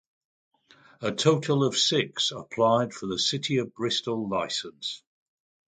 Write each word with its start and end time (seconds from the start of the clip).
A 1.01 1.11
total 1.11 1.63
of 1.63 1.77
six 1.77 2.31
applied 2.31 2.91
for 2.91 3.05
the 3.05 3.19
City 3.19 3.57
of 3.57 3.71
Bristol 3.75 4.27
licence. 4.27 5.03